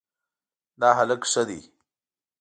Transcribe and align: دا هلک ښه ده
دا 0.81 0.89
هلک 0.99 1.21
ښه 1.31 1.43
ده 1.47 1.59